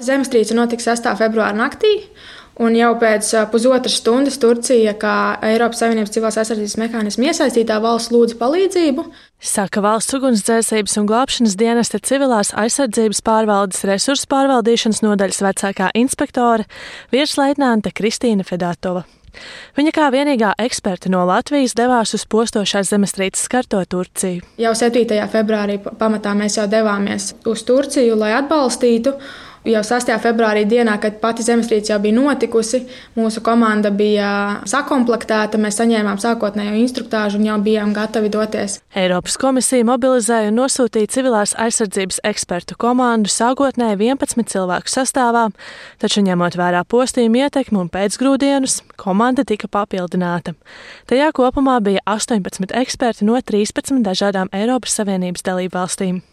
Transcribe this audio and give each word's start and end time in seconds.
Zemestrīce 0.00 0.56
notika 0.56 0.84
6. 0.90 1.10
februāra 1.20 1.56
naktī. 1.56 1.98
Un 2.60 2.74
jau 2.76 2.90
pēc 3.00 3.24
pusotras 3.48 3.94
stundas 4.02 4.36
Turcija, 4.40 4.92
kā 5.00 5.14
Eiropas 5.48 5.80
Savienības 5.80 6.12
civilās 6.12 6.36
aizsardzības 6.42 6.74
mehānismu 6.82 7.28
iesaistītā 7.30 7.78
valsts, 7.80 8.10
lūdza 8.12 8.36
palīdzību. 8.40 9.06
Saka 9.40 9.80
valsts 9.80 10.18
ugunsdzēsības 10.18 10.98
un 11.00 11.06
glābšanas 11.08 11.56
dienesta 11.56 12.02
civilās 12.04 12.52
aizsardzības 12.60 13.22
pārvaldes 13.24 13.86
resursu 13.88 14.28
pārvaldīšanas 14.34 15.00
nodaļas 15.06 15.40
vecākā 15.46 15.88
inspektore 16.02 16.68
virsleitnante 17.14 17.94
Kristīna 17.96 18.44
Fedatova. 18.44 19.06
Viņa 19.78 19.92
kā 19.94 20.08
vienīgā 20.12 20.54
eksperte 20.60 21.10
no 21.12 21.22
Latvijas 21.28 21.76
devās 21.78 22.12
uz 22.16 22.26
postošās 22.28 22.90
zemestrīces 22.90 23.46
skarto 23.46 23.80
Turciju. 23.88 24.42
Jau 24.60 24.72
7. 24.76 25.06
februārī 25.32 25.78
pamatā 25.80 26.34
mēs 26.36 26.58
jau 26.58 26.66
devāmies 26.70 27.32
uz 27.48 27.62
Turciju, 27.64 28.18
lai 28.20 28.34
atbalstītu. 28.40 29.14
Jau 29.60 29.82
6. 29.84 30.08
februārī 30.24 30.62
dienā, 30.64 30.94
kad 31.02 31.18
pati 31.20 31.44
zemestrīce 31.44 31.92
jau 31.92 31.98
bija 32.00 32.16
notikusi, 32.16 32.78
mūsu 33.12 33.42
komanda 33.44 33.90
bija 33.92 34.30
sakomplektēta. 34.64 35.60
Mēs 35.60 35.76
saņēmām 35.82 36.16
sākotnējo 36.22 36.78
instruktāžu 36.80 37.36
un 37.36 37.44
jau 37.44 37.58
bijām 37.60 37.92
gatavi 37.92 38.30
doties. 38.32 38.78
Eiropas 38.96 39.36
komisija 39.40 39.84
mobilizēja 39.84 40.48
un 40.48 40.56
nosūtīja 40.62 41.10
civilās 41.12 41.52
aizsardzības 41.60 42.22
ekspertu 42.30 42.78
komandu 42.80 43.28
sākotnēji 43.28 44.00
11 44.00 44.48
cilvēku 44.48 44.88
sastāvā, 44.88 45.50
taču 46.00 46.24
ņemot 46.24 46.56
vērā 46.56 46.80
postījumu 46.88 47.44
ietekmi 47.44 47.82
un 47.84 47.92
pēcgrūdienus, 47.92 48.80
komanda 48.96 49.44
tika 49.44 49.68
papildināta. 49.68 50.56
Tajā 51.12 51.28
kopumā 51.36 51.76
bija 51.84 52.00
18 52.08 52.72
eksperti 52.80 53.28
no 53.28 53.36
13 53.36 54.00
dažādām 54.08 54.48
Eiropas 54.56 54.96
Savienības 54.96 55.44
dalību 55.44 55.76
valstīm. 55.76 56.24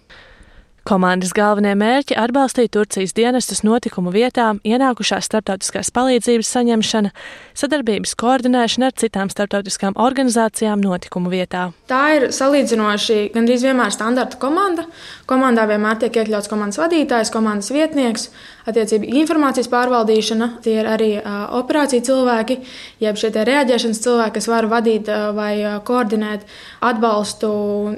Komandas 0.87 1.33
galvenie 1.35 1.73
mērķi- 1.75 2.15
atbalstīt 2.23 2.71
Turcijas 2.71 3.11
dienestus 3.11 3.59
notikumu 3.67 4.07
vietām, 4.13 4.61
ienākušās 4.63 5.27
starptautiskās 5.27 5.89
palīdzības 5.91 6.47
saņemšana, 6.55 7.09
sadarbības 7.59 8.15
koordinēšana 8.15 8.87
ar 8.87 8.95
citām 8.95 9.27
starptautiskām 9.27 9.99
organizācijām 9.99 10.79
notikumu 10.79 11.27
vietā. 11.27 11.73
Tā 11.91 12.03
ir 12.15 12.29
salīdzinoši 12.31 13.33
gandrīz 13.35 13.67
vienmēr 13.67 13.91
standarta 13.91 14.39
komanda. 14.39 14.85
Komandā 15.27 15.67
vienmēr 15.67 15.99
tiek 15.99 16.13
iekļauts 16.23 16.47
komandas 16.47 16.79
vadītājs, 16.79 17.33
komandas 17.35 17.69
vietnieks, 17.69 18.29
attiecīgi 18.67 19.11
informācijas 19.21 19.69
pārvaldīšana. 19.71 20.49
Tie 20.65 20.77
ir 20.81 20.89
arī 20.91 21.09
operāciju 21.59 22.05
cilvēki, 22.09 22.59
jeb 23.03 23.19
šie 23.19 23.31
reaģēšanas 23.35 24.03
cilvēki, 24.03 24.35
kas 24.37 24.49
var 24.51 24.67
vadīt 24.71 25.11
vai 25.37 25.53
koordinēt 25.87 26.45
atbalstu 26.85 27.51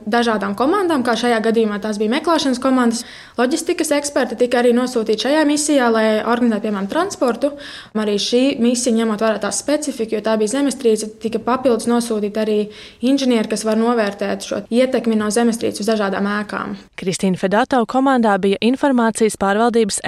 dažādām 0.10 0.56
komandām, 0.60 1.04
kā 1.06 1.18
šajā 1.20 1.42
gadījumā 1.50 1.80
tās 1.84 2.00
bija 2.02 2.14
meklēšanas 2.18 2.62
komandas 2.64 3.04
loģistikas 3.40 3.94
eksperti 3.98 4.38
tika 4.40 4.62
arī 4.62 4.74
nosūtīti 4.78 5.28
šajā 5.28 5.46
misijā, 5.48 5.90
lai 5.94 6.06
organizētu, 6.22 6.66
piemēram, 6.68 6.90
transportu. 6.92 7.54
Arī 8.00 8.16
šī 8.22 8.44
misija, 8.64 8.96
ņemot 8.96 9.24
vērā 9.24 9.42
tās 9.44 9.60
specifiku, 9.62 10.18
jo 10.18 10.24
tā 10.26 10.36
bija 10.40 10.56
zemestrīce, 10.56 11.12
tika 11.24 11.42
papildus 11.44 11.90
nosūtīti 11.90 12.42
arī 12.42 12.60
inženieri, 13.06 13.50
kas 13.52 13.66
var 13.68 13.80
novērtēt 13.80 14.48
šo 14.48 14.62
ietekmi 14.72 15.18
no 15.20 15.30
zemestrīces 15.34 15.84
uz 15.84 15.92
dažādām 15.92 16.28
ēkām. 16.40 16.78
Kristīna 17.00 17.40
Fedatova 17.40 17.88
komandā 17.90 18.38
bija 18.42 18.60
informācijas 18.72 19.40
pārvaldības 19.40 20.02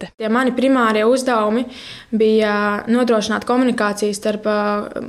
eksperte. 0.00 0.16
Tie 0.16 0.28
mani 0.28 0.52
primārie 0.52 1.04
uzdevumi 1.04 1.64
bija 2.10 2.84
nodrošināt 2.88 3.44
komunikāciju 3.46 4.14
starp 4.14 4.46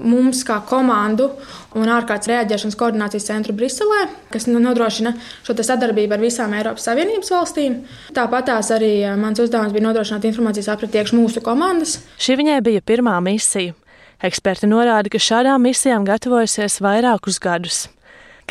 mums 0.04 0.44
kā 0.44 0.62
komandu 0.68 1.32
un 1.76 1.88
ārkārtas 1.88 2.28
reaģēšanas 2.28 2.78
koordinācijas 2.78 3.28
centru 3.28 3.54
Briselē, 3.54 4.10
kas 4.32 4.48
nodrošina 4.48 5.14
šo 5.44 5.56
sadarbību 5.56 6.14
ar 6.14 6.20
visām 6.20 6.54
Eiropas 6.54 6.88
Savienības 6.88 7.32
valstīm. 7.32 7.82
Tāpat 8.14 8.50
tās 8.50 8.72
arī 8.72 9.04
eh, 9.04 9.16
mans 9.16 9.40
uzdevums 9.40 9.72
bija 9.72 9.88
nodrošināt 9.88 10.26
informācijas 10.26 10.70
apriti 10.74 11.00
iekš 11.00 11.14
mūsu 11.16 11.42
komandas. 11.42 12.00
Šī 12.20 12.38
viņai 12.42 12.62
bija 12.62 12.82
pirmā 12.82 13.20
misija. 13.24 13.74
Eksperti 14.22 14.68
norāda, 14.70 15.10
ka 15.10 15.18
šādām 15.18 15.64
misijām 15.66 16.06
gatavojusies 16.06 16.78
vairākus 16.84 17.40
gadus. 17.42 17.88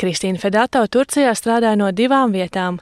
Kristīna 0.01 0.39
Fedato 0.41 0.81
Turcijā 0.89 1.31
strādāja 1.37 1.77
no 1.79 1.91
divām 1.95 2.33
vietām 2.33 2.79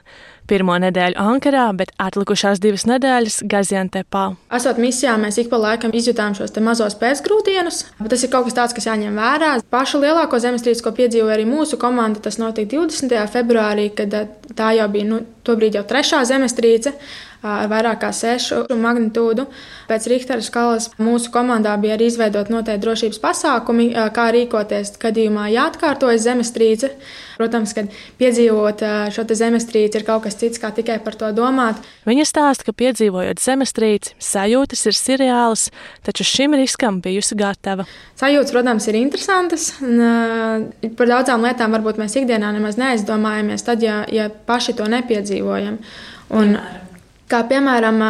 pirmo 0.50 0.74
nedēļu 0.82 1.18
Ankarā, 1.22 1.68
bet 1.78 1.92
atlikušās 2.02 2.60
divas 2.62 2.86
nedēļas 2.90 3.40
Gaziantepā. 3.50 4.24
Esot 4.58 4.80
misijā, 4.82 5.14
mēs 5.20 5.38
ik 5.42 5.50
pa 5.52 5.60
laikam 5.62 5.94
izjutām 5.96 6.34
šos 6.38 6.56
mazos 6.64 6.98
pēcgrūdienus, 7.00 7.84
bet 8.00 8.12
tas 8.14 8.26
ir 8.26 8.32
kaut 8.34 8.48
kas 8.48 8.58
tāds, 8.58 8.76
kas 8.76 8.90
jāņem 8.90 9.18
vērā. 9.20 9.54
Pašu 9.72 10.02
lielāko 10.02 10.42
zemestrīci, 10.42 10.84
ko 10.84 10.94
piedzīvoja 10.96 11.38
arī 11.38 11.46
mūsu 11.48 11.78
komanda, 11.80 12.22
tas 12.24 12.40
notika 12.42 12.74
20. 12.76 13.16
februārī, 13.32 13.90
kad 13.94 14.14
eh, 14.18 14.30
tā 14.58 14.74
jau 14.78 14.90
bija 14.92 15.10
nu, 15.14 15.24
tobrīd 15.46 15.78
jau 15.78 15.86
trešā 15.86 16.24
zemestrīce 16.28 16.94
ar 17.40 17.68
vairāk 17.70 18.02
kā 18.02 18.10
sešu 18.12 18.66
magnitūdu. 18.76 19.46
Pēc 19.88 20.06
Richtera 20.12 20.44
skalas 20.44 20.90
mūsu 21.00 21.32
komandā 21.32 21.72
bija 21.80 21.96
arī 21.96 22.10
izveidot 22.10 22.50
noteikti 22.52 22.84
drošības 22.84 23.20
pasākumi, 23.22 23.88
kā 24.16 24.26
rīkoties 24.36 24.92
gadījumā, 25.00 25.48
ja 25.54 25.68
atkārtojas 25.70 26.26
zemestrīce. 26.26 26.92
Protams, 27.40 27.72
kad 27.76 27.88
piedzīvot 28.20 28.84
šo 29.14 29.24
zemestrīci 29.24 30.00
ir 30.00 30.04
kaut 30.04 30.26
kas 30.26 30.36
cits, 30.40 30.60
kā 30.60 30.72
tikai 30.74 30.98
par 31.04 31.16
to 31.20 31.30
domāt. 31.36 31.80
Viņa 32.08 32.26
stāsta, 32.28 32.66
ka 32.66 32.76
piedzīvojot 32.76 33.42
zemestrīci, 33.42 34.16
sajūtas 34.30 34.86
ir 34.90 34.98
seriālas, 34.98 35.68
taču 36.06 36.26
šim 36.26 36.56
riskam 36.58 37.00
bijusi 37.04 37.38
gatava. 37.38 37.86
Sajūtas, 38.20 38.54
protams, 38.56 38.90
ir 38.90 39.00
interesantas. 39.00 39.70
Un, 39.84 40.70
par 40.98 41.14
daudzām 41.14 41.46
lietām 41.46 41.76
varbūt 41.76 42.00
mēs 42.02 42.18
ikdienā 42.20 42.52
nemaz 42.56 42.80
neaizdomājamies, 42.80 43.66
tad, 43.66 43.84
ja, 43.84 44.02
ja 44.10 44.30
paši 44.30 44.78
to 44.80 44.88
nepiedzīvojam. 44.90 45.82
Un, 46.30 46.56
Piemēram. 46.56 46.86
Kā 47.30 47.44
piemēram, 47.46 48.00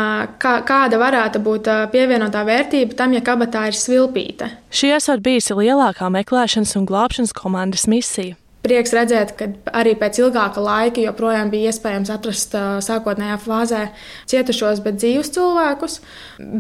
kā, 0.40 0.52
kāda 0.64 0.96
varētu 0.96 1.42
būt 1.44 1.66
pievienotā 1.92 2.40
vērtība 2.48 2.96
tam, 2.96 3.12
ja 3.12 3.20
kabatā 3.20 3.66
ir 3.68 3.76
svilpīte? 3.76 4.48
Šī 4.72 4.94
esot 4.96 5.20
bijusi 5.20 5.58
lielākā 5.58 6.08
meklēšanas 6.14 6.72
un 6.80 6.86
glābšanas 6.88 7.34
komandas 7.36 7.84
misija. 7.90 8.38
Prieks 8.60 8.92
redzēt, 8.92 9.30
ka 9.38 9.46
arī 9.72 9.94
pēc 9.96 10.18
ilgāka 10.20 10.60
laika 10.60 11.00
joprojām 11.00 11.48
bija 11.48 11.70
iespējams 11.72 12.10
atrast 12.12 12.52
sākotnējā 12.84 13.38
fāzē 13.40 13.86
cietušos, 14.28 14.82
bet 14.84 14.98
dzīvus 15.00 15.32
cilvēkus. 15.32 15.94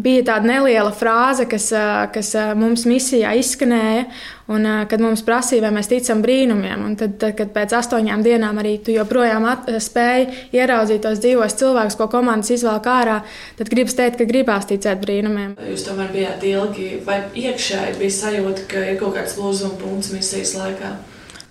Bija 0.00 0.22
tāda 0.30 0.48
neliela 0.48 0.94
frāze, 0.96 1.44
kas, 1.50 1.68
kas 2.14 2.32
mums 2.56 2.86
misijā 2.88 3.34
izskanēja, 3.42 4.06
un 4.48 4.64
kad 4.88 5.04
mums 5.04 5.20
prasīja, 5.28 5.66
vai 5.66 5.74
mēs 5.76 5.92
ticam 5.92 6.24
brīnumiem. 6.24 6.86
Un 6.88 6.96
tad, 6.96 7.18
tad, 7.20 7.36
kad 7.36 7.52
pēc 7.52 7.76
astoņām 7.82 8.24
dienām 8.24 8.62
arī 8.64 8.78
tu 8.80 8.96
joprojām 8.96 9.44
spēji 9.76 10.56
ieraudzīt 10.56 11.04
tos 11.04 11.20
dzīvos 11.20 11.60
cilvēkus, 11.60 12.00
ko 12.00 12.08
komandas 12.16 12.56
izvēlēt 12.56 12.90
ārā, 12.96 13.20
tad 13.60 13.76
gribas 13.76 14.00
teikt, 14.00 14.22
ka 14.22 14.30
gribās 14.32 14.72
ticēt 14.72 15.04
brīnumiem. 15.04 15.52
Jūs 15.68 15.84
tomēr 15.92 16.16
bijāt 16.16 16.48
ilgi, 16.48 16.90
vai 17.04 17.22
iekšēji 17.44 18.00
bija 18.00 18.18
sajūta, 18.24 18.68
ka 18.72 18.88
ir 18.88 19.00
kaut 19.04 19.20
kāds 19.20 19.36
lūzuma 19.36 19.76
punkts 19.84 20.14
misijas 20.16 20.56
laikā? 20.56 20.96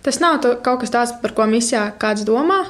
Tas 0.06 0.22
nav 0.24 0.40
to, 0.44 0.54
kaut 0.64 0.80
kas 0.84 0.94
tāds, 0.94 1.14
par 1.20 1.34
ko 1.36 1.46
misijā 1.50 1.90
kāds 2.00 2.24
domā. 2.28 2.62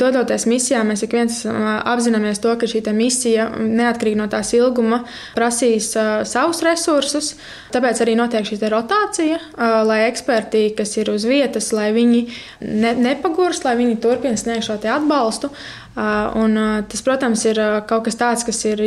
Dodoties 0.00 0.48
misijā, 0.50 0.80
mēs 0.82 1.04
ik 1.04 1.12
viens 1.14 1.36
apzināmies 1.46 2.40
to, 2.42 2.50
ka 2.58 2.66
šī 2.66 2.80
misija, 2.96 3.44
neatkarīgi 3.54 4.18
no 4.18 4.26
tās 4.32 4.50
ilguma, 4.56 5.02
prasīs 5.36 5.92
uh, 5.94 6.24
savus 6.26 6.62
resursus. 6.66 7.36
Tāpēc 7.74 8.00
arī 8.02 8.16
notiek 8.18 8.48
šī 8.48 8.58
rotācija, 8.72 9.38
uh, 9.38 9.76
lai 9.86 10.00
eksperti, 10.08 10.72
kas 10.78 10.96
ir 10.98 11.12
uz 11.12 11.26
vietas, 11.28 11.70
lai 11.76 11.92
viņi 11.94 12.24
ne, 12.66 12.96
nepagurst, 12.98 13.68
lai 13.68 13.76
viņi 13.78 14.00
turpina 14.02 14.40
sniegt 14.40 14.66
šo 14.66 14.80
atbalstu. 14.80 15.52
Uh, 15.92 16.32
un, 16.40 16.56
uh, 16.56 16.84
tas, 16.88 17.04
protams, 17.04 17.44
ir 17.46 17.60
uh, 17.60 17.82
kaut 17.86 18.08
kas 18.08 18.16
tāds, 18.18 18.46
kas 18.48 18.64
ir, 18.64 18.80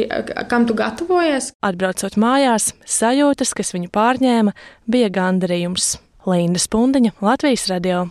kam 0.49 0.65
tu 0.65 0.75
gatavojies. 0.75 1.53
Atbraucot 1.63 2.17
mājās, 2.19 2.73
sajūtas, 2.81 3.53
kas 3.55 3.71
viņu 3.77 3.93
pārņēma, 3.93 4.55
bija 4.89 5.13
gandarījums. 5.13 5.93
Linda 6.25 6.59
Spundiņa, 6.59 7.15
Latvijas 7.21 7.67
radio. 7.71 8.03